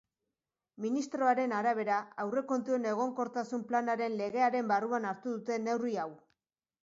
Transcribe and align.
Ministroaren 0.83 1.51
arabera, 1.57 1.97
aurrekontuen 2.23 2.89
egonkortasun 2.93 3.67
planaren 3.73 4.17
legearen 4.23 4.71
barruan 4.73 5.05
hartu 5.11 5.35
dute 5.37 5.61
neurri 5.69 5.97
hau. 6.05 6.09